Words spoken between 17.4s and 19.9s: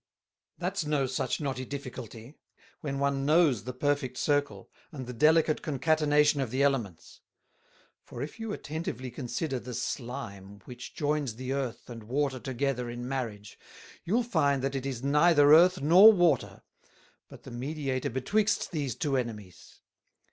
the Mediator betwixt these Two Enemies.